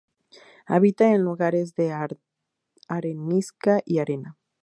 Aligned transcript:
Habita 0.65 1.11
en 1.13 1.21
lugares 1.21 1.75
de 1.75 1.93
arenisca 2.87 3.81
y 3.85 3.99
arena. 3.99 4.35